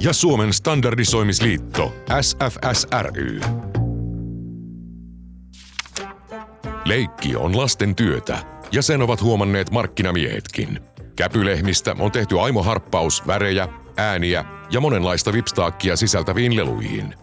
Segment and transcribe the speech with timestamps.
[0.00, 3.40] ja Suomen standardisoimisliitto SFSRY.
[6.84, 8.38] Leikki on lasten työtä
[8.72, 10.80] ja sen ovat huomanneet markkinamiehetkin.
[11.16, 17.14] Käpylehmistä on tehty aimoharppaus värejä, ääniä ja monenlaista vipstaakkia sisältäviin leluihin.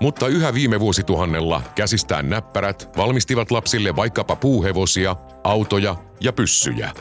[0.00, 6.92] Mutta yhä viime vuosituhannella käsistään näppärät valmistivat lapsille vaikkapa puuhevosia, autoja ja pyssyjä.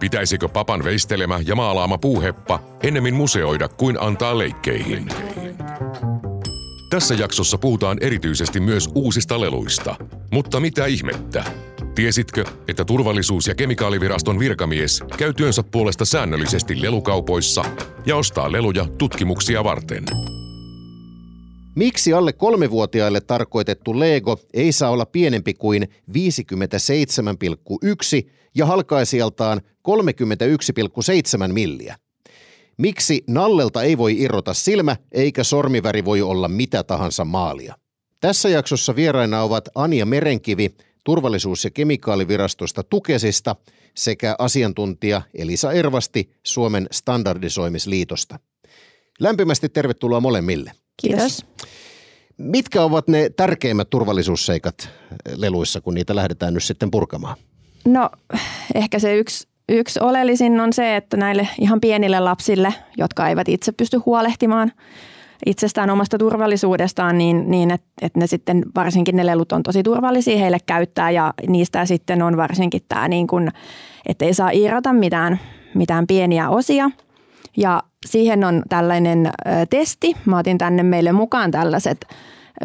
[0.00, 5.08] Pitäisikö papan veistelemä ja maalaama puuheppa ennemmin museoida kuin antaa leikkeihin?
[6.90, 9.96] Tässä jaksossa puhutaan erityisesti myös uusista leluista.
[10.32, 11.44] Mutta mitä ihmettä?
[11.94, 17.64] Tiesitkö, että turvallisuus- ja kemikaaliviraston virkamies käy työnsä puolesta säännöllisesti lelukaupoissa
[18.06, 20.04] ja ostaa leluja tutkimuksia varten?
[21.78, 26.16] Miksi alle kolmevuotiaille tarkoitettu Lego ei saa olla pienempi kuin 57,1
[28.54, 29.64] ja halkaisijaltaan 31,7
[31.52, 31.96] milliä?
[32.76, 37.74] Miksi nallelta ei voi irrota silmä eikä sormiväri voi olla mitä tahansa maalia?
[38.20, 43.56] Tässä jaksossa vieraina ovat Anja Merenkivi turvallisuus- ja kemikaalivirastosta Tukesista
[43.94, 48.38] sekä asiantuntija Elisa Ervasti Suomen standardisoimisliitosta.
[49.20, 50.72] Lämpimästi tervetuloa molemmille.
[51.02, 51.46] Kiitos.
[52.38, 54.90] Mitkä ovat ne tärkeimmät turvallisuusseikat
[55.36, 57.36] leluissa, kun niitä lähdetään nyt sitten purkamaan?
[57.84, 58.10] No
[58.74, 63.72] ehkä se yksi, yksi oleellisin on se, että näille ihan pienille lapsille, jotka eivät itse
[63.72, 64.72] pysty huolehtimaan
[65.46, 70.38] itsestään omasta turvallisuudestaan, niin, niin että et ne sitten varsinkin ne lelut on tosi turvallisia
[70.38, 73.50] heille käyttää ja niistä sitten on varsinkin tämä niin kuin,
[74.06, 75.40] että ei saa irrota mitään,
[75.74, 76.90] mitään pieniä osia.
[77.56, 79.30] Ja siihen on tällainen
[79.70, 80.16] testi.
[80.24, 82.06] Mä otin tänne meille mukaan tällaiset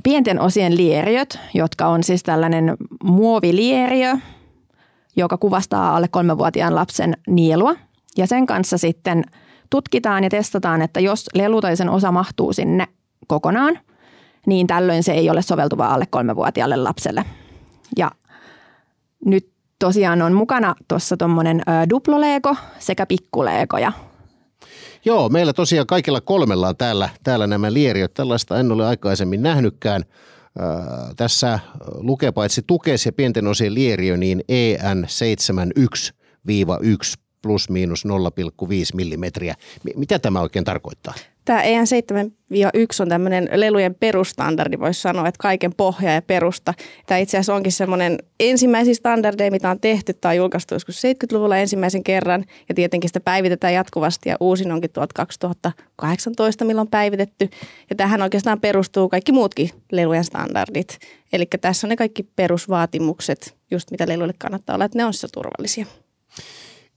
[0.04, 4.18] pienten osien lieriöt, jotka on siis tällainen muovilieriö,
[5.16, 7.76] joka kuvastaa alle kolmevuotiaan lapsen nielua.
[8.18, 9.24] Ja sen kanssa sitten
[9.70, 12.88] tutkitaan ja testataan, että jos lelu tai sen osa mahtuu sinne
[13.28, 13.80] kokonaan,
[14.46, 17.26] niin tällöin se ei ole soveltuva alle kolmevuotiaalle lapselle.
[17.98, 18.12] Ja
[19.26, 19.50] nyt
[19.80, 23.92] tosiaan on mukana tuossa tuommoinen duploleeko sekä pikkuleekoja.
[25.06, 28.14] Joo, meillä tosiaan kaikilla kolmella on täällä, täällä nämä lieriöt.
[28.14, 30.03] Tällaista en ole aikaisemmin nähnytkään.
[30.62, 31.59] Äh, tässä
[31.94, 38.12] lukee paitsi tukes ja pienten osien lieriö, niin EN71-1 plus miinus 0,5
[38.94, 39.56] millimetriä.
[39.96, 41.14] Mitä tämä oikein tarkoittaa?
[41.46, 41.66] Tämä EN7-1
[43.00, 46.74] on tämmöinen lelujen perustandardi, voisi sanoa, että kaiken pohja ja perusta.
[47.06, 50.14] Tämä itse asiassa onkin semmoinen ensimmäisiä standardeja, mitä on tehty.
[50.26, 55.14] On julkaistu joskus 70-luvulla ensimmäisen kerran ja tietenkin sitä päivitetään jatkuvasti ja uusin onkin tuolta
[55.16, 57.50] 2018, milloin päivitetty.
[57.90, 61.00] Ja tähän oikeastaan perustuu kaikki muutkin lelujen standardit.
[61.34, 65.86] Eli tässä on ne kaikki perusvaatimukset, just mitä leluille kannattaa olla, että ne on turvallisia.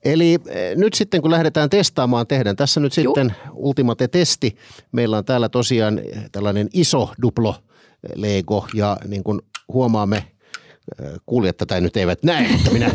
[0.07, 3.05] Eli eh, nyt sitten kun lähdetään testaamaan, tehdään tässä nyt Juh.
[3.05, 4.57] sitten Ultimate-testi.
[4.93, 6.01] Meillä on täällä tosiaan
[6.33, 9.41] tällainen iso duplo eh, Lego ja niin kuin
[9.73, 12.91] huomaamme, eh, kuulijat tätä nyt eivät näe, mutta minä,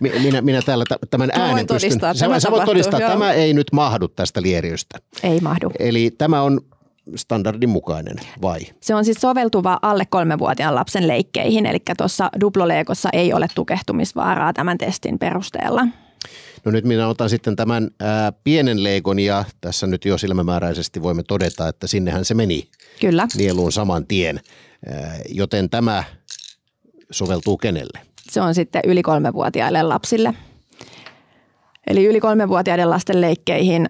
[0.22, 2.00] minä, minä täällä tämän äänen pystyn.
[2.14, 4.98] Sä, sä voit todistaa, että tämä ei nyt mahdu tästä lieriöstä.
[5.22, 5.70] Ei mahdu.
[5.78, 6.60] Eli tämä on
[7.16, 8.60] standardin mukainen vai?
[8.80, 14.78] Se on siis soveltuva alle kolmevuotiaan lapsen leikkeihin, eli tuossa duploleekossa ei ole tukehtumisvaaraa tämän
[14.78, 15.86] testin perusteella.
[16.64, 21.22] No nyt minä otan sitten tämän ää, pienen leikon ja tässä nyt jo silmämääräisesti voimme
[21.22, 22.68] todeta, että sinnehän se meni
[23.00, 23.28] Kyllä.
[23.36, 24.40] nieluun saman tien.
[24.90, 26.04] Ää, joten tämä
[27.10, 28.00] soveltuu kenelle?
[28.30, 30.34] Se on sitten yli kolmevuotiaille lapsille.
[31.86, 33.88] Eli yli kolmevuotiaiden lasten leikkeihin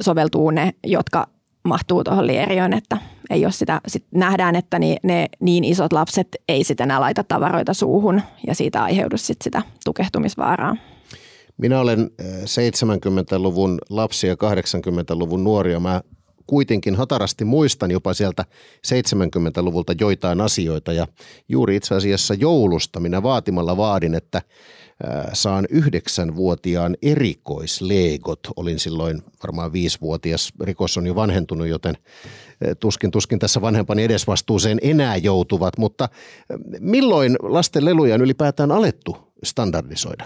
[0.00, 1.26] soveltuu ne, jotka
[1.64, 2.98] mahtuu tuohon lieriöön, että
[3.30, 7.24] ei ole sitä, sit nähdään, että ni, ne niin isot lapset ei sitten enää laita
[7.24, 10.76] tavaroita suuhun ja siitä aiheudu sit sitä tukehtumisvaaraa.
[11.56, 12.10] Minä olen
[12.44, 16.02] 70-luvun lapsi ja 80-luvun nuori ja mä
[16.46, 18.44] kuitenkin hatarasti muistan jopa sieltä
[18.86, 21.06] 70-luvulta joitain asioita ja
[21.48, 24.42] juuri itse asiassa joulusta minä vaatimalla vaadin, että
[25.32, 28.40] saan yhdeksänvuotiaan erikoisleegot.
[28.56, 30.52] Olin silloin varmaan viisivuotias.
[30.60, 31.94] Rikos on jo vanhentunut, joten
[32.80, 35.78] tuskin, tuskin tässä vanhempani edesvastuuseen enää joutuvat.
[35.78, 36.08] Mutta
[36.80, 40.24] milloin lasten leluja on ylipäätään alettu standardisoida?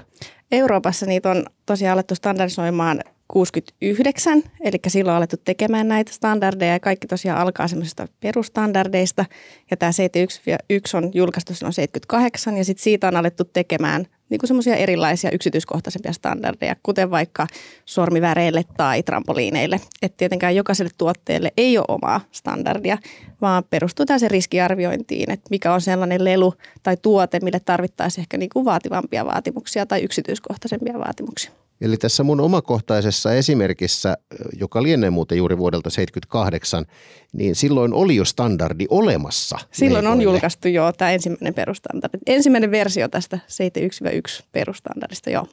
[0.53, 6.81] Euroopassa niitä on tosiaan alettu standardisoimaan 69, eli silloin on alettu tekemään näitä standardeja ja
[6.81, 9.25] kaikki tosiaan alkaa semmoisista perustandardeista.
[9.71, 14.49] Ja tämä 71 on julkaistu silloin 78 ja sitten siitä on alettu tekemään niin kuin
[14.49, 17.47] semmoisia erilaisia yksityiskohtaisempia standardeja, kuten vaikka
[17.85, 19.81] sormiväreille tai trampoliineille.
[20.03, 22.99] Että tietenkään jokaiselle tuotteelle ei ole omaa standardia,
[23.41, 28.51] vaan perustuu se riskiarviointiin, että mikä on sellainen lelu tai tuote, mille tarvittaisiin ehkä niin
[28.53, 31.51] kuin vaativampia vaatimuksia tai yksityiskohtaisempia vaatimuksia.
[31.81, 34.17] Eli tässä mun omakohtaisessa esimerkissä,
[34.59, 36.87] joka lienee muuten juuri vuodelta 78,
[37.33, 39.59] niin silloin oli jo standardi olemassa.
[39.73, 40.09] Silloin leipoille.
[40.09, 42.19] on julkaistu jo tämä ensimmäinen perustandardi.
[42.27, 45.47] Ensimmäinen versio tästä 71 perustandardista, joo.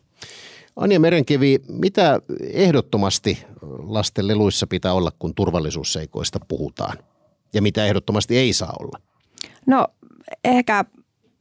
[0.75, 2.19] Anja Merenkivi, mitä
[2.53, 3.37] ehdottomasti
[3.87, 6.97] lasten leluissa pitää olla, kun turvallisuusseikoista puhutaan?
[7.56, 9.00] Ja mitä ehdottomasti ei saa olla?
[9.66, 9.88] No
[10.44, 10.86] ehkä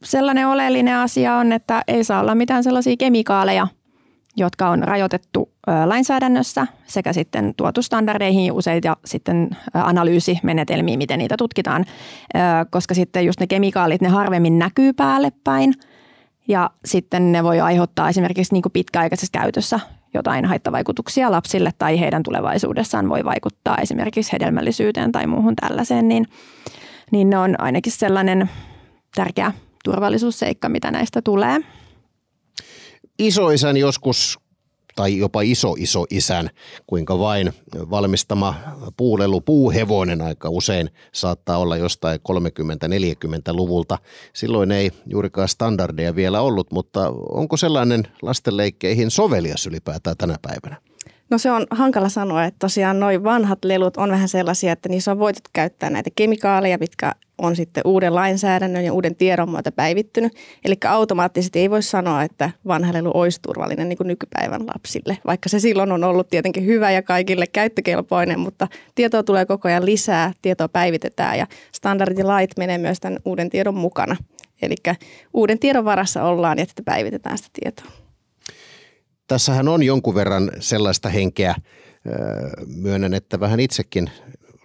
[0.03, 3.67] sellainen oleellinen asia on, että ei saa olla mitään sellaisia kemikaaleja–
[4.37, 5.51] jotka on rajoitettu
[5.85, 11.85] lainsäädännössä sekä sitten tuotu standardeihin useita sitten analyysimenetelmiä, miten niitä tutkitaan,
[12.69, 15.73] koska sitten just ne kemikaalit, ne harvemmin näkyy päälle päin
[16.47, 19.79] ja sitten ne voi aiheuttaa esimerkiksi niin kuin pitkäaikaisessa käytössä
[20.15, 26.25] jotain haittavaikutuksia lapsille tai heidän tulevaisuudessaan voi vaikuttaa esimerkiksi hedelmällisyyteen tai muuhun tällaiseen, niin,
[27.11, 28.49] niin ne on ainakin sellainen
[29.15, 29.51] tärkeä
[29.83, 31.59] turvallisuusseikka, mitä näistä tulee.
[33.19, 34.39] Isoisän joskus
[34.95, 36.49] tai jopa iso iso isän,
[36.87, 37.53] kuinka vain
[37.89, 38.55] valmistama
[38.97, 43.97] puulelu puuhevonen aika usein saattaa olla jostain 30-40-luvulta.
[44.33, 50.81] Silloin ei juurikaan standardeja vielä ollut, mutta onko sellainen lastenleikkeihin sovelias ylipäätään tänä päivänä?
[51.29, 55.11] No se on hankala sanoa, että tosiaan noin vanhat lelut on vähän sellaisia, että niissä
[55.11, 60.33] on voitu käyttää näitä kemikaaleja, mitkä on sitten uuden lainsäädännön ja uuden tiedon myötä päivittynyt.
[60.65, 65.49] Eli automaattisesti ei voi sanoa, että vanha lelu olisi turvallinen niin kuin nykypäivän lapsille, vaikka
[65.49, 70.31] se silloin on ollut tietenkin hyvä ja kaikille käyttökelpoinen, mutta tietoa tulee koko ajan lisää,
[70.41, 74.15] tietoa päivitetään ja standardilait menee myös tämän uuden tiedon mukana.
[74.61, 74.75] Eli
[75.33, 78.04] uuden tiedon varassa ollaan ja sitten päivitetään sitä tietoa.
[79.27, 81.55] Tässähän on jonkun verran sellaista henkeä,
[82.67, 84.09] myönnän, että vähän itsekin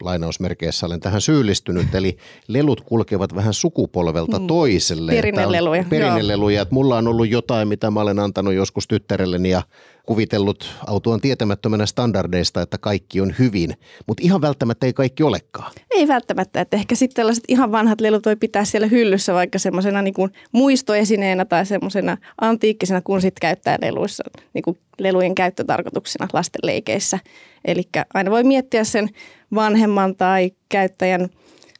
[0.00, 2.16] lainausmerkeissä olen tähän syyllistynyt, eli
[2.48, 4.46] lelut kulkevat vähän sukupolvelta mm.
[4.46, 5.12] toiselle.
[5.12, 5.84] Perinneleluja.
[5.90, 6.62] Perinneleluja.
[6.62, 9.62] Että mulla on ollut jotain, mitä mä olen antanut joskus tyttärelleni ja
[10.06, 13.75] kuvitellut autuaan tietämättömänä standardeista, että kaikki on hyvin,
[14.06, 15.73] mutta ihan välttämättä ei kaikki olekaan.
[15.91, 20.02] Ei välttämättä, että ehkä sitten tällaiset ihan vanhat lelut voi pitää siellä hyllyssä vaikka semmoisena
[20.02, 20.14] niin
[20.52, 24.25] muistoesineenä tai semmoisena antiikkisena, kun sitten käyttää leluissa,
[24.55, 27.19] niin kuin lelujen käyttötarkoituksena lasten leikeissä.
[27.64, 27.82] Eli
[28.14, 29.08] aina voi miettiä sen
[29.55, 31.29] vanhemman tai käyttäjän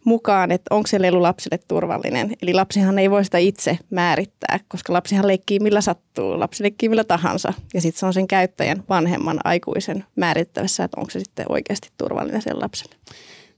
[0.05, 2.37] mukaan, että onko se lelu lapselle turvallinen.
[2.43, 7.05] Eli lapsihan ei voi sitä itse määrittää, koska lapsihan leikkii millä sattuu, lapsi leikkii millä
[7.05, 7.53] tahansa.
[7.75, 12.43] Ja sitten se on sen käyttäjän vanhemman aikuisen määrittävässä, että onko se sitten oikeasti turvallinen
[12.43, 12.95] sen lapselle.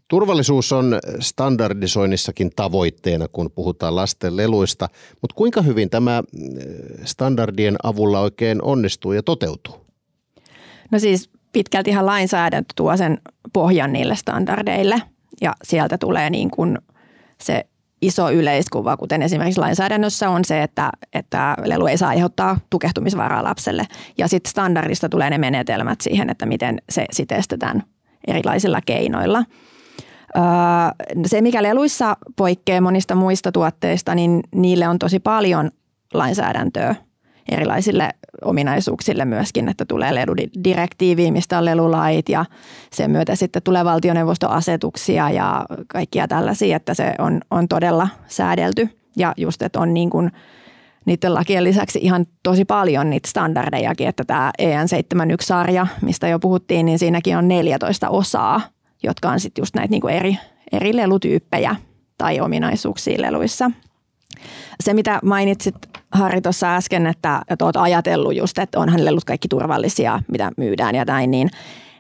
[0.08, 4.88] Turvallisuus on standardisoinnissakin tavoitteena, kun puhutaan lasten leluista,
[5.20, 6.22] mutta kuinka hyvin tämä
[7.04, 9.74] standardien avulla oikein onnistuu ja toteutuu?
[10.90, 13.18] No siis pitkälti ihan lainsäädäntö tuo sen
[13.52, 15.02] pohjan niille standardeille
[15.42, 16.78] ja sieltä tulee niin kuin
[17.40, 17.64] se
[18.02, 23.86] iso yleiskuva, kuten esimerkiksi lainsäädännössä on se, että, että lelu ei saa aiheuttaa tukehtumisvaraa lapselle.
[24.18, 27.82] Ja sitten standardista tulee ne menetelmät siihen, että miten se sitten estetään
[28.26, 29.44] erilaisilla keinoilla.
[31.26, 35.70] Se, mikä leluissa poikkeaa monista muista tuotteista, niin niille on tosi paljon
[36.14, 36.94] lainsäädäntöä
[37.48, 38.10] erilaisille
[38.44, 42.44] ominaisuuksille myöskin, että tulee leludirektiivi, mistä on lelulait ja
[42.92, 49.32] sen myötä sitten tulee valtioneuvostoasetuksia ja kaikkia tällaisia, että se on, on todella säädelty ja
[49.36, 50.30] just, että on niin kuin
[51.04, 56.98] niiden lakien lisäksi ihan tosi paljon niitä standardejakin, että tämä EN71-sarja, mistä jo puhuttiin, niin
[56.98, 58.60] siinäkin on 14 osaa,
[59.02, 60.38] jotka on sitten just näitä niin kuin eri,
[60.72, 61.76] eri lelutyyppejä
[62.18, 63.70] tai ominaisuuksia leluissa.
[64.80, 65.74] Se, mitä mainitsit
[66.12, 70.94] Harri tuossa äsken, että, että olet ajatellut just, että onhan lellut kaikki turvallisia, mitä myydään
[70.94, 71.50] ja näin, niin,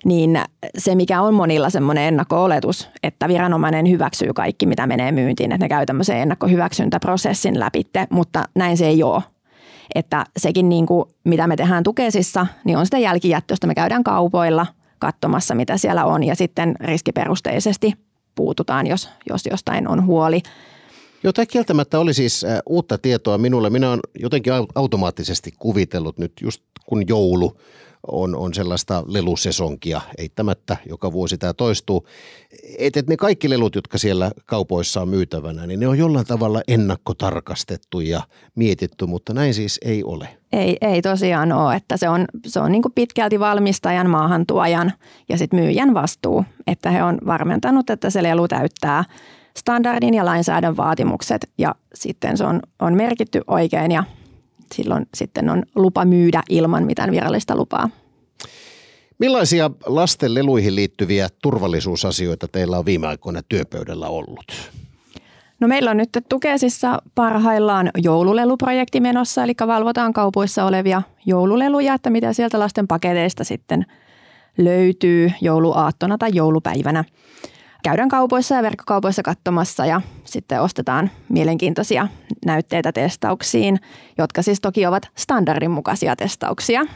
[0.04, 0.38] niin
[0.78, 5.68] se, mikä on monilla semmoinen ennakko-oletus, että viranomainen hyväksyy kaikki, mitä menee myyntiin, että ne
[5.68, 9.22] käy tämmöisen ennakkohyväksyntäprosessin läpitte, mutta näin se ei ole.
[9.94, 13.66] Että sekin, niin kuin, mitä me tehdään tukesissa, niin on sitä jälkijättöstä.
[13.66, 14.66] Me käydään kaupoilla
[14.98, 17.92] katsomassa, mitä siellä on ja sitten riskiperusteisesti
[18.34, 20.42] puututaan, jos, jos jostain on huoli.
[21.24, 23.70] Joo, tämä kieltämättä oli siis uutta tietoa minulle.
[23.70, 27.56] Minä olen jotenkin automaattisesti kuvitellut nyt just kun joulu
[28.06, 32.06] on, on sellaista lelusesonkia eittämättä, joka vuosi tämä toistuu.
[32.78, 36.62] Että et ne kaikki lelut, jotka siellä kaupoissa on myytävänä, niin ne on jollain tavalla
[36.68, 38.22] ennakkotarkastettu ja
[38.54, 40.28] mietitty, mutta näin siis ei ole.
[40.52, 44.92] Ei, ei tosiaan ole, että se on, se on niin pitkälti valmistajan, maahantuojan
[45.28, 49.04] ja sitten myyjän vastuu, että he on varmentanut, että se lelu täyttää
[49.56, 54.04] standardin ja lainsäädännön vaatimukset ja sitten se on, on merkitty oikein ja
[54.74, 57.90] silloin sitten on lupa myydä ilman mitään virallista lupaa.
[59.18, 64.72] Millaisia lasten leluihin liittyviä turvallisuusasioita teillä on viime aikoina työpöydällä ollut?
[65.60, 72.32] No meillä on nyt Tukesissa parhaillaan joululeluprojekti menossa, eli valvotaan kaupoissa olevia joululeluja, että mitä
[72.32, 73.86] sieltä lasten paketeista sitten
[74.58, 77.04] löytyy jouluaattona tai joulupäivänä.
[77.82, 82.08] Käydään kaupoissa ja verkkokaupoissa katsomassa ja sitten ostetaan mielenkiintoisia
[82.44, 83.78] näytteitä testauksiin,
[84.18, 86.86] jotka siis toki ovat standardin mukaisia testauksia.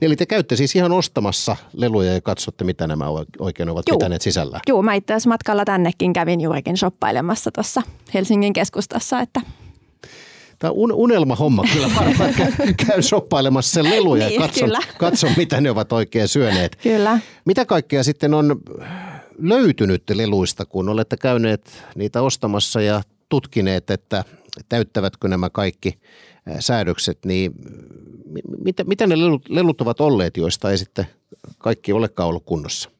[0.00, 3.04] Eli te käytte siis ihan ostamassa leluja ja katsotte, mitä nämä
[3.38, 3.98] oikein ovat Juu.
[3.98, 4.60] pitäneet sisällä.
[4.68, 7.82] Joo, mä itse asiassa matkalla tännekin kävin juurikin shoppailemassa tuossa
[8.14, 9.40] Helsingin keskustassa, että
[10.58, 11.88] Tämä on unelmahomma kyllä.
[11.96, 12.52] Varmaan käy,
[12.86, 14.66] käy shoppailemassa sen leluja niin, ja katso,
[14.98, 16.76] katso, mitä ne ovat oikein syöneet.
[16.76, 17.18] Kyllä.
[17.44, 18.60] Mitä kaikkea sitten on
[19.38, 24.24] löytynyt leluista, kun olette käyneet niitä ostamassa ja tutkineet, että
[24.68, 25.98] täyttävätkö nämä kaikki
[26.60, 27.52] säädökset, niin
[28.64, 31.06] mitä, mitä ne lelut, lelut ovat olleet, joista ei sitten
[31.58, 32.90] kaikki olekaan ollut kunnossa?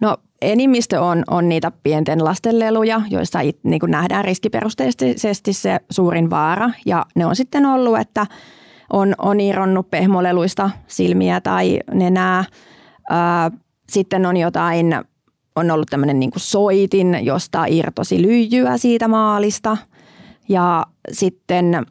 [0.00, 5.80] No enimmistö on, on niitä pienten lasten leluja, joissa it, niin kuin nähdään riskiperusteisesti se
[5.90, 6.70] suurin vaara.
[6.86, 8.26] Ja ne on sitten ollut, että
[8.92, 12.44] on, on irronnut pehmoleluista silmiä tai nenää.
[13.10, 13.50] Ää,
[13.88, 14.94] sitten on jotain,
[15.56, 19.76] on ollut tämmöinen niin soitin, josta irtosi lyijyä siitä maalista.
[20.48, 21.86] Ja sitten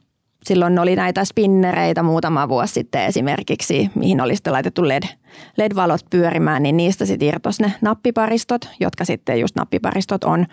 [0.46, 5.04] silloin oli näitä spinnereitä muutama vuosi sitten esimerkiksi, mihin oli sitten laitettu LED,
[5.58, 10.46] LED-valot pyörimään, niin niistä sitten irtosi ne nappiparistot, jotka sitten just nappiparistot on,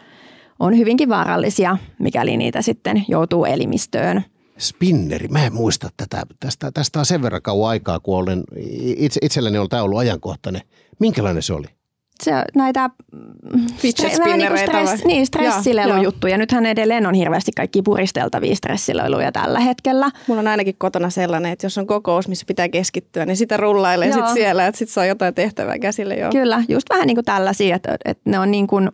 [0.61, 4.25] on hyvinkin vaarallisia, mikäli niitä sitten joutuu elimistöön.
[4.59, 6.23] Spinneri, mä en muista tätä.
[6.40, 8.45] Tästä, tästä on sen verran kauan aikaa, kun olen
[8.97, 10.62] itse, itselleni on tämä ollut ajankohtainen.
[10.99, 11.67] Minkälainen se oli?
[12.23, 12.91] Se, näitä
[13.77, 16.39] Fidget niin stress, niin, stressilelujuttuja.
[16.39, 20.11] Nythän edelleen on hirveästi kaikki puristeltavia stressileluja tällä hetkellä.
[20.27, 24.12] Mulla on ainakin kotona sellainen, että jos on kokous, missä pitää keskittyä, niin sitä rullailee
[24.12, 26.31] sit siellä, että sitten saa jotain tehtävää käsille jo.
[26.31, 28.91] Kyllä, just vähän niin kuin tällaisia, että, että ne on niin kuin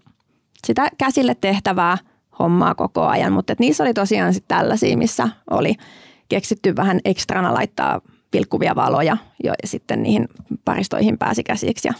[0.67, 1.99] sitä käsille tehtävää
[2.39, 5.75] hommaa koko ajan, mutta että niissä oli tosiaan sitten tällaisia, missä oli
[6.29, 10.29] keksitty vähän ekstrana laittaa pilkkuvia valoja ja sitten niihin
[10.65, 11.89] paristoihin pääsi käsiksi.
[11.89, 11.95] Ja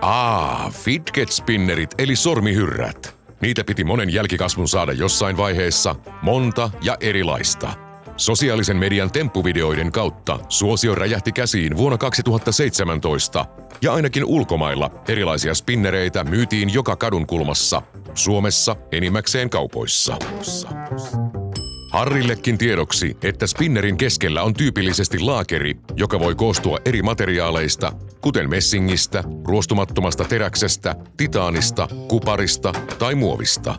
[0.00, 3.16] Aa, fidget spinnerit eli sormihyrrät.
[3.40, 7.72] Niitä piti monen jälkikasvun saada jossain vaiheessa, monta ja erilaista.
[8.16, 13.46] Sosiaalisen median temppuvideoiden kautta suosio räjähti käsiin vuonna 2017
[13.82, 17.82] ja ainakin ulkomailla erilaisia spinnereitä myytiin joka kadun kulmassa,
[18.14, 20.16] Suomessa enimmäkseen kaupoissa.
[21.92, 29.24] Harrillekin tiedoksi, että spinnerin keskellä on tyypillisesti laakeri, joka voi koostua eri materiaaleista, kuten messingistä,
[29.44, 33.74] ruostumattomasta teräksestä, titaanista, kuparista tai muovista.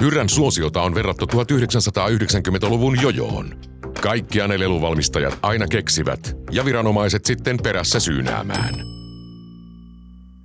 [0.00, 3.60] Hyrrän suosiota on verrattu 1990-luvun jojoon.
[4.02, 8.95] Kaikkia ne leluvalmistajat aina keksivät, ja viranomaiset sitten perässä syynäämään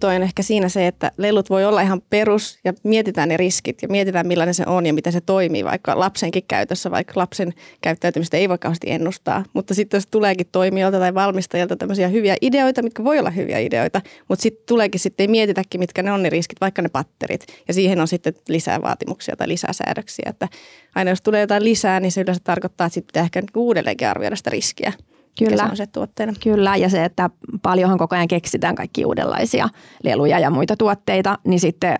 [0.01, 3.81] toi on ehkä siinä se, että lelut voi olla ihan perus ja mietitään ne riskit
[3.81, 8.37] ja mietitään millainen se on ja miten se toimii vaikka lapsenkin käytössä, vaikka lapsen käyttäytymistä
[8.37, 9.43] ei voi kauheasti ennustaa.
[9.53, 14.01] Mutta sitten jos tuleekin toimijoilta tai valmistajilta tämmöisiä hyviä ideoita, mitkä voi olla hyviä ideoita,
[14.27, 17.45] mutta sitten tuleekin sitten mietitäkin, mitkä ne on ne riskit, vaikka ne patterit.
[17.67, 20.29] Ja siihen on sitten lisää vaatimuksia tai lisää säädöksiä.
[20.29, 20.47] Että
[20.95, 24.35] aina jos tulee jotain lisää, niin se yleensä tarkoittaa, että sitten pitää ehkä uudelleenkin arvioida
[24.35, 24.93] sitä riskiä.
[25.39, 25.63] Kyllä.
[25.63, 26.33] Se on se tuotteena.
[26.43, 27.29] Kyllä, ja se, että
[27.61, 29.69] paljonhan koko ajan keksitään kaikki uudenlaisia
[30.03, 31.97] leluja ja muita tuotteita, niin sitten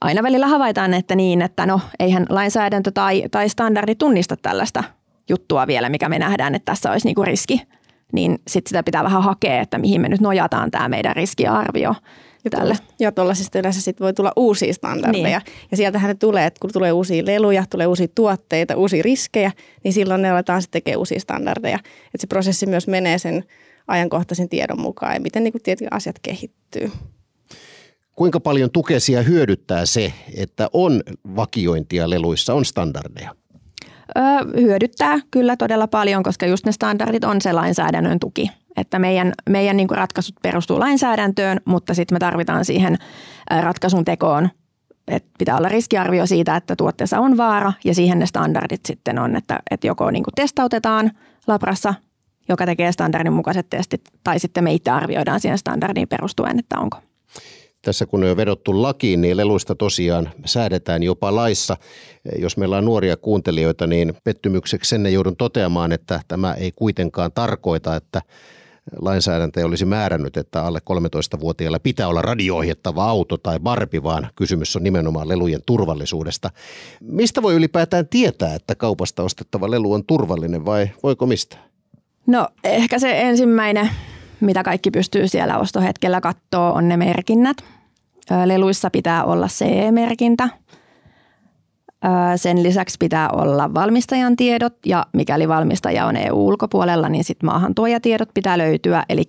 [0.00, 4.84] aina välillä havaitaan, että niin, että no eihän lainsäädäntö tai, tai standardi tunnista tällaista
[5.28, 7.62] juttua vielä, mikä me nähdään, että tässä olisi niinku riski.
[8.12, 11.94] Niin sitten sitä pitää vähän hakea, että mihin me nyt nojataan tämä meidän riskiarvio.
[12.52, 12.76] Ja tälle.
[13.00, 15.38] Ja tuollaisista yleensä sit voi tulla uusia standardeja.
[15.38, 15.50] Niin.
[15.70, 19.52] Ja sieltähän ne tulee, että kun tulee uusia leluja, tulee uusia tuotteita, uusia riskejä,
[19.84, 21.78] niin silloin ne aletaan sitten tekemään uusia standardeja.
[22.06, 23.44] Että se prosessi myös menee sen
[23.88, 26.90] ajankohtaisen tiedon mukaan ja miten niin tietenkin asiat kehittyy.
[28.14, 31.02] Kuinka paljon tukesia hyödyttää se, että on
[31.36, 33.34] vakiointia leluissa, on standardeja?
[34.18, 38.50] Öö, hyödyttää kyllä todella paljon, koska just ne standardit on se lainsäädännön tuki.
[38.78, 42.98] Että meidän, meidän niin ratkaisut perustuu lainsäädäntöön, mutta sitten me tarvitaan siihen
[43.62, 44.48] ratkaisun tekoon
[45.08, 49.36] että pitää olla riskiarvio siitä, että tuotteessa on vaara ja siihen ne standardit sitten on,
[49.36, 51.10] että, että joko niin testautetaan
[51.46, 51.94] labrassa
[52.48, 56.98] joka tekee standardin mukaiset testit, tai sitten me itse arvioidaan siihen standardiin perustuen, että onko.
[57.82, 61.76] Tässä kun on jo vedottu lakiin, niin leluista tosiaan säädetään jopa laissa.
[62.38, 67.96] Jos meillä on nuoria kuuntelijoita, niin pettymykseksi sen joudun toteamaan, että tämä ei kuitenkaan tarkoita,
[67.96, 68.22] että
[69.00, 74.84] lainsäädäntö olisi määrännyt, että alle 13-vuotiailla pitää olla radio-ohjattava auto tai barbi, vaan kysymys on
[74.84, 76.50] nimenomaan lelujen turvallisuudesta.
[77.00, 81.56] Mistä voi ylipäätään tietää, että kaupasta ostettava lelu on turvallinen vai voiko mistä?
[82.26, 83.90] No ehkä se ensimmäinen,
[84.40, 87.56] mitä kaikki pystyy siellä ostohetkellä katsoa, on ne merkinnät.
[88.44, 90.48] Leluissa pitää olla CE-merkintä–
[92.36, 98.58] sen lisäksi pitää olla valmistajan tiedot ja mikäli valmistaja on EU-ulkopuolella, niin sitten maahantuojatiedot pitää
[98.58, 99.04] löytyä.
[99.08, 99.24] Eli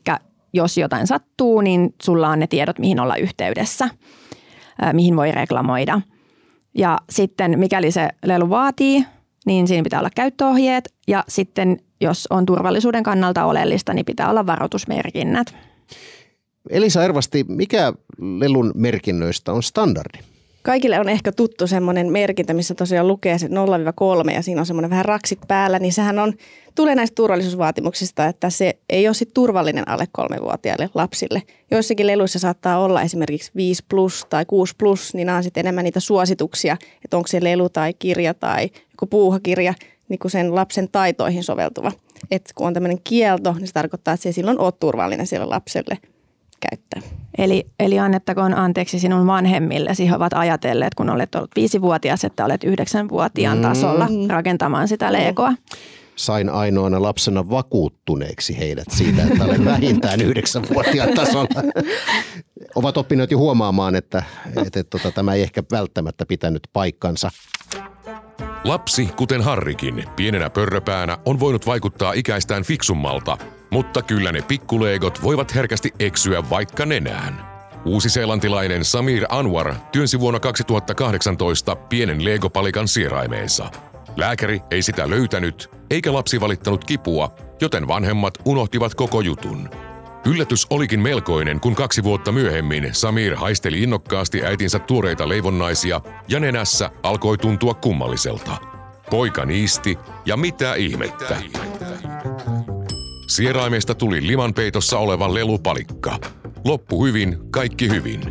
[0.53, 3.89] jos jotain sattuu, niin sulla on ne tiedot, mihin olla yhteydessä,
[4.93, 6.01] mihin voi reklamoida.
[6.77, 9.05] Ja sitten mikäli se lelu vaatii,
[9.45, 14.45] niin siinä pitää olla käyttöohjeet ja sitten jos on turvallisuuden kannalta oleellista, niin pitää olla
[14.45, 15.55] varoitusmerkinnät.
[16.69, 20.17] Elisa Ervasti, mikä lelun merkinnöistä on standardi?
[20.69, 24.89] Kaikille on ehkä tuttu semmoinen merkintä, missä tosiaan lukee se 0-3 ja siinä on semmoinen
[24.89, 26.33] vähän raksit päällä, niin sehän on,
[26.75, 31.41] tulee näistä turvallisuusvaatimuksista, että se ei ole sit turvallinen alle kolmevuotiaille lapsille.
[31.71, 35.83] Joissakin leluissa saattaa olla esimerkiksi 5 plus tai 6 plus, niin nämä on sitten enemmän
[35.83, 39.73] niitä suosituksia, että onko se lelu tai kirja tai joku puuhakirja
[40.09, 41.91] niin kuin sen lapsen taitoihin soveltuva.
[42.31, 45.45] Et kun on tämmöinen kielto, niin se tarkoittaa, että se ei silloin ole turvallinen sille
[45.45, 45.97] lapselle–
[46.69, 47.19] käyttää.
[47.37, 52.63] Eli, eli annettakoon anteeksi sinun vanhemmillesi, he ovat ajatelleet, kun olet ollut viisivuotias, että olet
[52.63, 53.61] yhdeksänvuotiaan mm.
[53.61, 55.53] tasolla rakentamaan sitä legoa.
[56.15, 61.63] Sain ainoana lapsena vakuuttuneeksi heidät siitä, että olen vähintään yhdeksänvuotiaan tasolla.
[62.75, 67.31] Ovat oppineet jo huomaamaan, että, että, että tota, tämä ei ehkä välttämättä pitänyt paikkansa.
[68.63, 73.37] Lapsi, kuten Harrikin, pienenä pörröpäänä on voinut vaikuttaa ikäistään fiksummalta,
[73.71, 77.49] mutta kyllä ne pikkuleegot voivat herkästi eksyä vaikka nenään.
[77.85, 83.71] Uusi-seelantilainen Samir Anwar työnsi vuonna 2018 pienen legopalikan sieraimeensa.
[84.17, 89.69] Lääkäri ei sitä löytänyt, eikä lapsi valittanut kipua, joten vanhemmat unohtivat koko jutun.
[90.25, 96.91] Yllätys olikin melkoinen, kun kaksi vuotta myöhemmin Samir haisteli innokkaasti äitinsä tuoreita leivonnaisia ja nenässä
[97.03, 98.57] alkoi tuntua kummalliselta.
[99.09, 101.37] Poika niisti ja mitä ihmettä.
[103.29, 106.19] Sieraimeesta tuli limanpeitossa oleva lelupalikka.
[106.65, 108.21] Loppu hyvin, kaikki hyvin.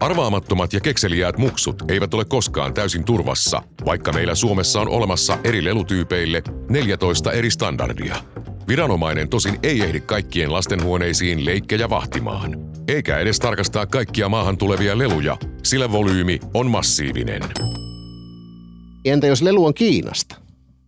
[0.00, 5.64] Arvaamattomat ja kekseliäät muksut eivät ole koskaan täysin turvassa, vaikka meillä Suomessa on olemassa eri
[5.64, 8.16] lelutyypeille 14 eri standardia.
[8.68, 12.56] Viranomainen tosin ei ehdi kaikkien lastenhuoneisiin leikkejä vahtimaan,
[12.88, 17.42] eikä edes tarkastaa kaikkia maahan tulevia leluja, sillä volyymi on massiivinen.
[19.04, 20.36] Entä jos lelu on Kiinasta?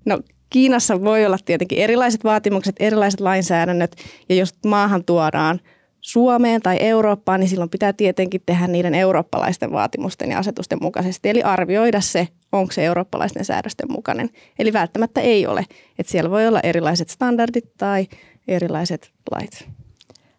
[0.07, 0.21] No
[0.55, 3.97] Kiinassa voi olla tietenkin erilaiset vaatimukset, erilaiset lainsäädännöt
[4.29, 5.61] ja jos maahan tuodaan
[6.01, 11.29] Suomeen tai Eurooppaan, niin silloin pitää tietenkin tehdä niiden eurooppalaisten vaatimusten ja asetusten mukaisesti.
[11.29, 14.31] Eli arvioida se, onko se eurooppalaisten säädösten mukainen.
[14.59, 15.65] Eli välttämättä ei ole.
[15.99, 18.07] Että siellä voi olla erilaiset standardit tai
[18.49, 19.69] erilaiset lait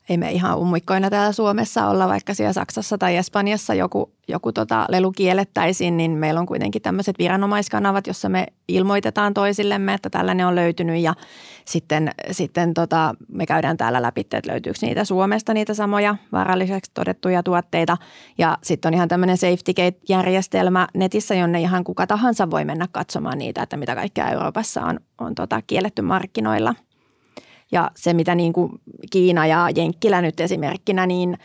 [0.09, 4.85] ei me ihan ummikkoina täällä Suomessa olla, vaikka siellä Saksassa tai Espanjassa joku, joku tota
[4.89, 10.55] lelu kiellettäisiin, niin meillä on kuitenkin tämmöiset viranomaiskanavat, jossa me ilmoitetaan toisillemme, että tällainen on
[10.55, 11.01] löytynyt.
[11.01, 11.13] Ja
[11.65, 17.43] sitten, sitten tota, me käydään täällä läpi, että löytyykö niitä Suomesta niitä samoja vaaralliseksi todettuja
[17.43, 17.97] tuotteita.
[18.37, 23.37] Ja sitten on ihan tämmöinen safety gate-järjestelmä netissä, jonne ihan kuka tahansa voi mennä katsomaan
[23.37, 26.75] niitä, että mitä kaikkea Euroopassa on, on tota kielletty markkinoilla–
[27.71, 28.71] ja se, mitä niin kuin
[29.11, 31.37] Kiina ja Jenkkilä nyt esimerkkinä, niin,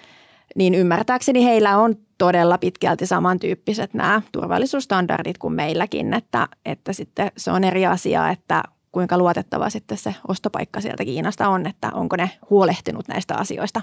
[0.56, 7.50] niin ymmärtääkseni heillä on todella pitkälti samantyyppiset nämä turvallisuusstandardit kuin meilläkin, että, että sitten se
[7.50, 12.30] on eri asia, että kuinka luotettava sitten se ostopaikka sieltä Kiinasta on, että onko ne
[12.50, 13.80] huolehtinut näistä asioista.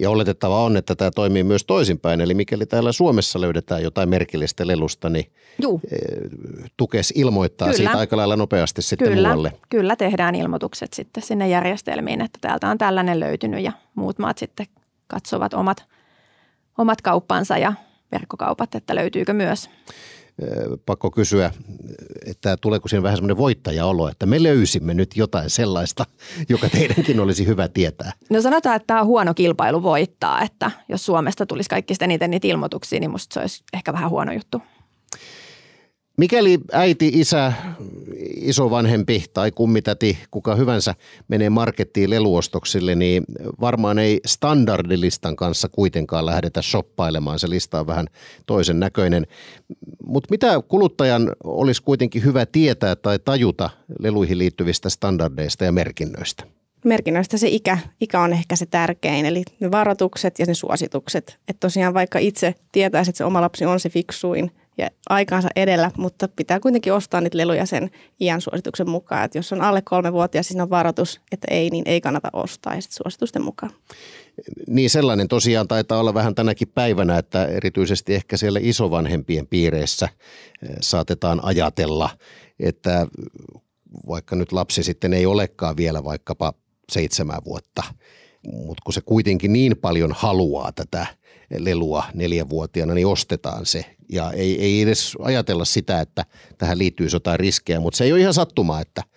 [0.00, 2.20] Ja oletettava on, että tämä toimii myös toisinpäin.
[2.20, 5.32] Eli mikäli täällä Suomessa löydetään jotain merkillistä lelusta, niin
[5.62, 5.80] Juh.
[5.92, 6.30] Eh,
[6.76, 7.76] tukes ilmoittaa kyllä.
[7.76, 9.28] siitä aika lailla nopeasti sitten kyllä.
[9.28, 9.52] muualle.
[9.68, 14.66] Kyllä tehdään ilmoitukset sitten sinne järjestelmiin, että täältä on tällainen löytynyt ja muut maat sitten
[15.06, 15.84] katsovat omat,
[16.78, 17.72] omat kauppansa ja
[18.12, 19.70] verkkokaupat, että löytyykö myös
[20.86, 21.50] pakko kysyä,
[22.26, 26.04] että tuleeko siinä vähän semmoinen voittajaolo, että me löysimme nyt jotain sellaista,
[26.48, 28.12] joka teidänkin olisi hyvä tietää?
[28.30, 32.46] No sanotaan, että tämä on huono kilpailu voittaa, että jos Suomesta tulisi kaikista eniten niitä
[32.48, 34.62] ilmoituksia, niin musta se olisi ehkä vähän huono juttu.
[36.18, 37.52] Mikäli äiti, isä,
[38.36, 40.94] isovanhempi tai kummitäti, kuka hyvänsä
[41.28, 43.24] menee markettiin leluostoksille, niin
[43.60, 47.38] varmaan ei standardilistan kanssa kuitenkaan lähdetä shoppailemaan.
[47.38, 48.06] Se lista on vähän
[48.46, 49.26] toisen näköinen.
[50.06, 56.44] Mutta mitä kuluttajan olisi kuitenkin hyvä tietää tai tajuta leluihin liittyvistä standardeista ja merkinnöistä?
[56.84, 61.38] Merkinnöistä se ikä, ikä on ehkä se tärkein, eli ne varoitukset ja ne suositukset.
[61.48, 65.90] Että tosiaan vaikka itse tietäisi, että se oma lapsi on se fiksuin ja aikaansa edellä,
[65.96, 69.24] mutta pitää kuitenkin ostaa niitä leluja sen iän suosituksen mukaan.
[69.24, 72.28] Että jos on alle kolme vuotta ja siinä on varoitus, että ei, niin ei kannata
[72.32, 73.72] ostaa ja suositusten mukaan.
[74.66, 80.08] Niin sellainen tosiaan taitaa olla vähän tänäkin päivänä, että erityisesti ehkä siellä isovanhempien piireissä
[80.62, 82.10] eh, saatetaan ajatella,
[82.60, 83.06] että
[84.08, 86.52] vaikka nyt lapsi sitten ei olekaan vielä vaikkapa
[86.92, 87.82] seitsemän vuotta,
[88.52, 91.06] mutta kun se kuitenkin niin paljon haluaa tätä
[91.58, 93.84] lelua neljävuotiaana, niin ostetaan se.
[94.12, 96.24] Ja ei, ei edes ajatella sitä, että
[96.58, 99.02] tähän liittyy jotain riskejä, mutta se ei ole ihan sattumaa, että–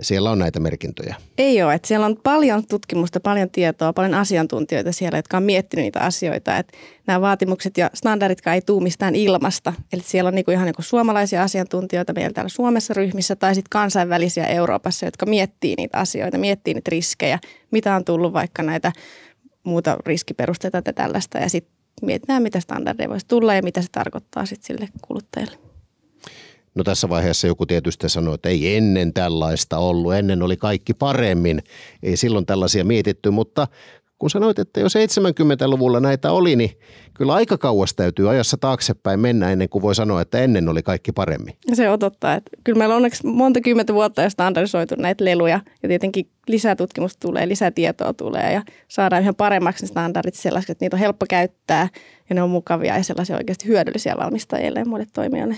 [0.00, 1.16] siellä on näitä merkintöjä?
[1.38, 1.74] Ei ole.
[1.74, 6.58] Että siellä on paljon tutkimusta, paljon tietoa, paljon asiantuntijoita siellä, jotka on miettinyt niitä asioita.
[6.58, 9.72] Että nämä vaatimukset ja standarditkaan ei tuu mistään ilmasta.
[9.92, 14.46] Eli siellä on niinku ihan niinku suomalaisia asiantuntijoita meillä täällä Suomessa ryhmissä tai sitten kansainvälisiä
[14.46, 17.38] Euroopassa, jotka miettii niitä asioita, miettii niitä riskejä,
[17.70, 18.92] mitä on tullut vaikka näitä
[19.64, 21.38] muuta riskiperusteita ja tällaista.
[21.38, 25.58] Ja sitten mietitään, mitä standardeja voisi tulla ja mitä se tarkoittaa sitten sille kuluttajalle.
[26.74, 31.62] No tässä vaiheessa joku tietysti sanoi, että ei ennen tällaista ollut, ennen oli kaikki paremmin.
[32.02, 33.68] Ei silloin tällaisia mietitty, mutta
[34.22, 36.70] kun sanoit, että jo 70-luvulla näitä oli, niin
[37.14, 41.12] kyllä aika kauas täytyy ajassa taaksepäin mennä ennen kuin voi sanoa, että ennen oli kaikki
[41.12, 41.54] paremmin.
[41.72, 42.34] Se on totta.
[42.34, 46.76] Että kyllä meillä on onneksi monta kymmentä vuotta jo standardisoitu näitä leluja ja tietenkin lisää
[46.76, 51.00] tutkimusta tulee, lisää tietoa tulee ja saadaan ihan paremmaksi ne standardit sellaiset, että niitä on
[51.00, 51.88] helppo käyttää
[52.28, 55.56] ja ne on mukavia ja sellaisia oikeasti hyödyllisiä valmistajille ja muille toimijoille.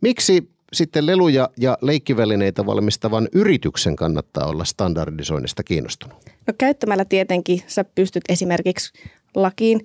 [0.00, 6.16] Miksi sitten leluja ja leikkivälineitä valmistavan yrityksen kannattaa olla standardisoinnista kiinnostunut?
[6.46, 8.92] No käyttämällä tietenkin sä pystyt esimerkiksi
[9.34, 9.80] lakiin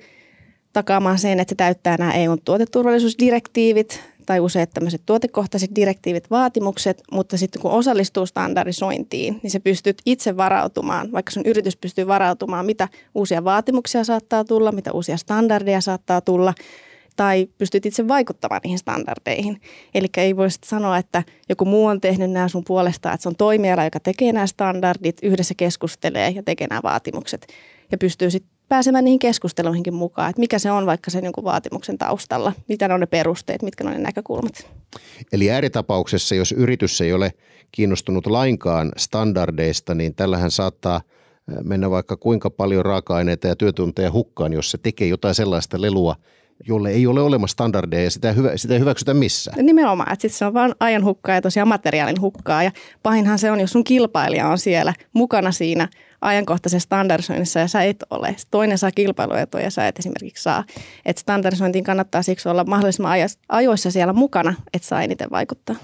[0.74, 7.38] takaamaan sen, että se täyttää nämä EUn tuoteturvallisuusdirektiivit tai useat tämmöiset tuotekohtaiset direktiivit, vaatimukset, mutta
[7.38, 12.88] sitten kun osallistuu standardisointiin, niin se pystyt itse varautumaan, vaikka sun yritys pystyy varautumaan, mitä
[13.16, 16.54] uusia vaatimuksia saattaa tulla, mitä uusia standardeja saattaa tulla,
[17.16, 19.62] tai pystyt itse vaikuttamaan niihin standardeihin.
[19.96, 23.36] Eli ei voi sanoa, että joku muu on tehnyt nämä sun puolesta, että se on
[23.36, 27.48] toimiala, joka tekee nämä standardit, yhdessä keskustelee ja tekee nämä vaatimukset
[27.92, 31.98] ja pystyy sitten pääsemään niihin keskusteluihinkin mukaan, että mikä se on vaikka sen jonkun vaatimuksen
[31.98, 34.72] taustalla, mitä ne on ne perusteet, mitkä ne on ne näkökulmat.
[35.32, 37.34] Eli ääritapauksessa, jos yritys ei ole
[37.72, 41.02] kiinnostunut lainkaan standardeista, niin tällähän saattaa
[41.64, 46.16] mennä vaikka kuinka paljon raaka-aineita ja työtunteja hukkaan, jos se tekee jotain sellaista lelua,
[46.68, 49.66] jolle ei ole olemassa standardeja ja sitä, hyvä, sitä ei hyväksytä missään.
[49.66, 52.64] Nimenomaan, että sitten se on vain ajan hukkaa ja tosiaan materiaalin hukkaa.
[52.64, 52.72] Ja
[53.04, 55.88] pahinhan se on, jos sun kilpailija on siellä mukana siinä
[56.22, 58.28] ajankohtaisessa standardisoinnissa ja sä et ole.
[58.28, 60.64] Sitten toinen saa kilpailuetua ja sä et esimerkiksi saa.
[61.06, 65.76] Että standardisointiin kannattaa siksi olla mahdollisimman ajoissa siellä mukana, että saa eniten vaikuttaa.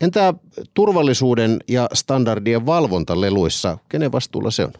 [0.00, 0.34] Entä
[0.74, 3.78] turvallisuuden ja standardien valvonta leluissa?
[3.88, 4.72] Kenen vastuulla se on?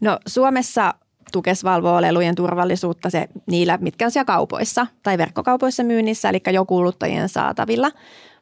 [0.00, 0.94] No Suomessa
[1.32, 6.64] Tukes valvoo lelujen turvallisuutta se, niillä, mitkä on siellä kaupoissa tai verkkokaupoissa myynnissä, eli jo
[6.64, 7.90] kuluttajien saatavilla.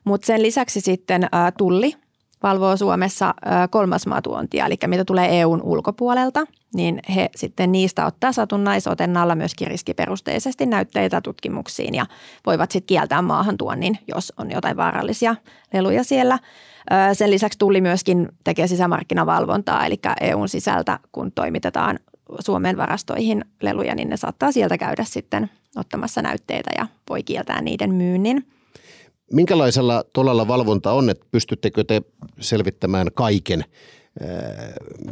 [0.04, 1.94] Mutta sen lisäksi sitten ä, Tulli
[2.42, 6.40] valvoo Suomessa ä, kolmasmaatuontia, eli mitä tulee EUn ulkopuolelta,
[6.74, 12.06] niin he sitten niistä ottaa satunnaisotennalla myöskin riskiperusteisesti näytteitä tutkimuksiin ja
[12.46, 15.36] voivat sitten kieltää maahantuonnin, jos on jotain vaarallisia
[15.72, 16.38] leluja siellä.
[17.12, 21.98] Sen lisäksi Tulli myöskin tekee sisämarkkinavalvontaa, eli EUn sisältä, kun toimitetaan
[22.40, 27.94] Suomen varastoihin leluja, niin ne saattaa sieltä käydä sitten ottamassa näytteitä ja voi kieltää niiden
[27.94, 28.46] myynnin.
[29.32, 32.02] Minkälaisella tolalla valvonta on, että pystyttekö te
[32.40, 33.64] selvittämään kaiken,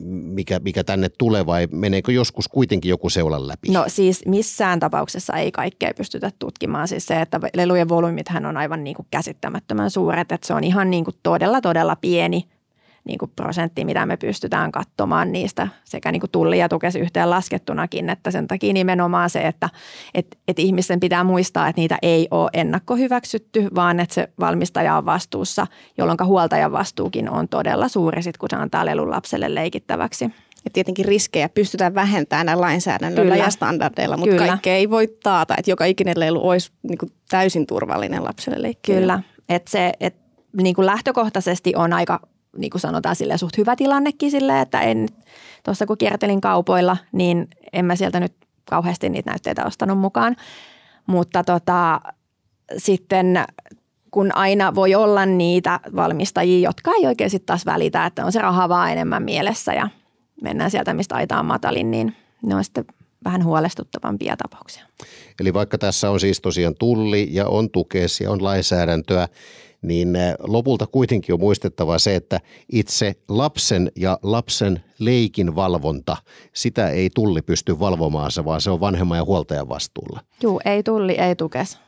[0.05, 3.71] mikä, mikä tänne tulee vai meneekö joskus kuitenkin joku seulan läpi?
[3.71, 6.89] No siis missään tapauksessa ei kaikkea pystytä tutkimaan.
[6.89, 10.91] Siis se, että lelujen volyymithän on aivan niin kuin käsittämättömän suuret, että se on ihan
[10.91, 12.49] niin kuin todella todella pieni
[13.09, 17.31] niin kuin prosentti, mitä me pystytään katsomaan niistä sekä niin kuin tulli ja tukes yhteen
[17.31, 19.69] laskettunakin, että sen takia nimenomaan se, että
[20.15, 25.07] et, et ihmisten pitää muistaa, että niitä ei ole ennakkohyväksytty, vaan että se valmistaja on
[25.07, 25.67] vastuussa,
[25.99, 30.25] jolloin huoltajan vastuukin on todella suuri, sit, kun se antaa lelun lapselle leikittäväksi.
[30.65, 33.45] Ja tietenkin riskejä pystytään vähentämään näillä lainsäädännöllä Kyllä.
[33.45, 34.49] ja standardeilla, mutta Kyllä.
[34.49, 38.99] kaikkea ei voi taata, että joka ikinen lelu olisi niin kuin täysin turvallinen lapselle leikkiä.
[38.99, 42.21] Kyllä, että se että niin kuin lähtökohtaisesti on aika
[42.59, 45.09] niin kuin sanotaan sille suht hyvä tilannekin sille, että en
[45.65, 48.33] tuossa kun kiertelin kaupoilla, niin en mä sieltä nyt
[48.71, 50.37] kauheasti niitä näytteitä ostanut mukaan.
[51.07, 52.01] Mutta tota,
[52.77, 53.45] sitten
[54.11, 58.39] kun aina voi olla niitä valmistajia, jotka ei oikein sitten taas välitä, että on se
[58.41, 59.89] raha vaan enemmän mielessä ja
[60.43, 62.85] mennään sieltä, mistä aita on matalin, niin ne on sitten
[63.25, 64.85] vähän huolestuttavampia tapauksia.
[65.41, 69.29] Eli vaikka tässä on siis tosiaan tulli ja on tukes ja on lainsäädäntöä,
[69.83, 72.41] niin eh, lopulta kuitenkin on muistettava se, että
[72.73, 76.17] itse lapsen ja lapsen leikin valvonta,
[76.53, 80.21] sitä ei tulli pysty valvomaan, vaan se on vanhemman ja huoltajan vastuulla.
[80.43, 81.79] Joo, ei tulli, ei tukes,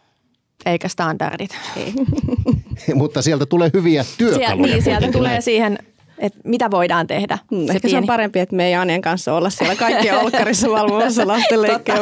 [0.67, 1.51] eikä standardit.
[1.77, 1.93] Ei.
[2.95, 4.47] Mutta sieltä tulee hyviä työkaluja.
[4.49, 5.79] Sieltä, niin, sieltä tulee siihen
[6.21, 7.39] että mitä voidaan tehdä.
[7.51, 7.91] Mm, se ehkä pieni.
[7.91, 11.99] se on parempi, että me ei Anien kanssa olla siellä kaikki olkkarissa valvomassa lasten leikkejä.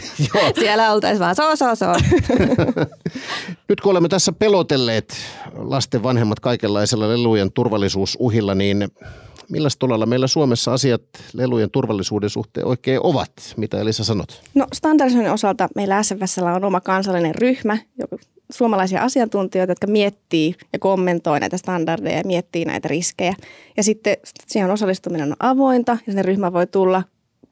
[0.60, 1.86] siellä oltaisiin vaan so, so, so.
[3.68, 5.14] Nyt kun olemme tässä pelotelleet
[5.54, 8.88] lasten vanhemmat kaikenlaisella lelujen turvallisuusuhilla, niin
[9.52, 13.32] millä tolalla meillä Suomessa asiat lelujen turvallisuuden suhteen oikein ovat?
[13.56, 14.42] Mitä Elisa sanot?
[14.54, 17.78] No standardisoinnin osalta meillä SFSllä on oma kansallinen ryhmä,
[18.52, 23.34] suomalaisia asiantuntijoita, jotka miettii ja kommentoi näitä standardeja ja miettii näitä riskejä.
[23.76, 27.02] Ja sitten siihen osallistuminen on avointa ja sinne ryhmä voi tulla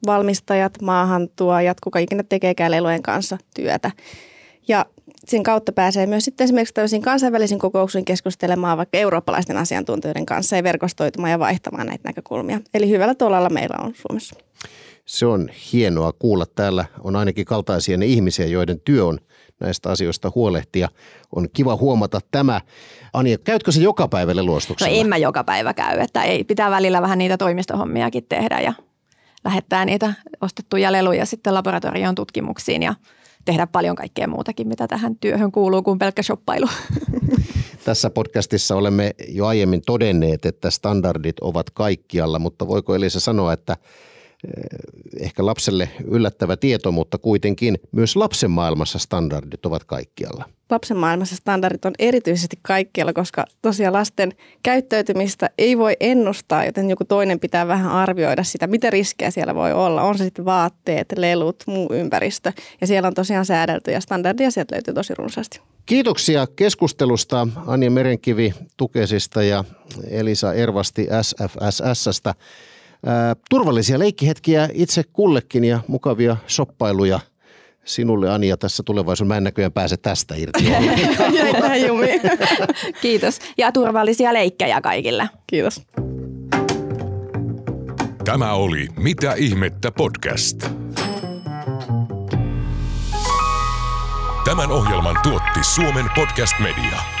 [0.05, 3.91] valmistajat, maahantuojat, kuka ikinä tekeekään lelujen kanssa työtä.
[4.67, 4.85] Ja
[5.25, 10.63] sen kautta pääsee myös sitten esimerkiksi tällaisiin kansainvälisiin kokouksiin keskustelemaan vaikka eurooppalaisten asiantuntijoiden kanssa ja
[10.63, 12.59] verkostoitumaan ja vaihtamaan näitä näkökulmia.
[12.73, 14.35] Eli hyvällä tolalla meillä on Suomessa.
[15.05, 16.45] Se on hienoa kuulla.
[16.45, 19.19] Täällä on ainakin kaltaisia ne ihmisiä, joiden työ on
[19.59, 20.89] näistä asioista huolehtia.
[21.35, 22.61] On kiva huomata tämä.
[23.13, 24.93] Anja, käytkö se joka päivä leluostuksella?
[24.93, 28.73] No en mä joka päivä käy, että ei, pitää välillä vähän niitä toimistohommiakin tehdä ja
[29.45, 32.95] lähettää niitä ostettuja leluja sitten laboratorion tutkimuksiin ja
[33.45, 36.67] tehdä paljon kaikkea muutakin, mitä tähän työhön kuuluu kuin pelkkä shoppailu.
[37.85, 43.77] Tässä podcastissa olemme jo aiemmin todenneet, että standardit ovat kaikkialla, mutta voiko Elisa sanoa, että
[45.19, 50.49] ehkä lapselle yllättävä tieto, mutta kuitenkin myös lapsen maailmassa standardit ovat kaikkialla.
[50.69, 54.31] Lapsen maailmassa standardit on erityisesti kaikkialla, koska tosiaan lasten
[54.63, 59.73] käyttäytymistä ei voi ennustaa, joten joku toinen pitää vähän arvioida sitä, mitä riskejä siellä voi
[59.73, 60.01] olla.
[60.01, 62.53] On se sitten vaatteet, lelut, muu ympäristö.
[62.81, 65.61] Ja siellä on tosiaan säädelty ja standardia sieltä löytyy tosi runsaasti.
[65.85, 69.63] Kiitoksia keskustelusta Anja Merenkivi Tukesista ja
[70.09, 72.33] Elisa Ervasti SFSSstä
[73.49, 77.19] turvallisia leikkihetkiä itse kullekin ja mukavia shoppailuja
[77.85, 79.33] sinulle Anja tässä tulevaisuudessa.
[79.33, 80.63] Mä en näköjään pääse tästä irti.
[83.01, 83.39] Kiitos.
[83.57, 85.29] Ja turvallisia leikkejä kaikille.
[85.47, 85.81] Kiitos.
[88.25, 90.69] Tämä oli Mitä ihmettä podcast.
[94.45, 97.20] Tämän ohjelman tuotti Suomen Podcast Media.